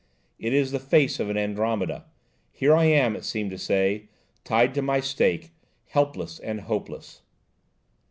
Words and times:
"It 0.39 0.51
is 0.51 0.71
the 0.71 0.79
face 0.79 1.19
of 1.19 1.29
an 1.29 1.37
Andromeda! 1.37 2.05
'here 2.51 2.73
am 2.75 3.13
I,' 3.13 3.17
it 3.19 3.23
seems 3.23 3.51
to 3.51 3.59
say, 3.59 4.09
'tied 4.43 4.73
to 4.73 4.81
my 4.81 4.99
stake, 4.99 5.51
helpless 5.89 6.39
and 6.39 6.61
hopeless.'" 6.61 7.21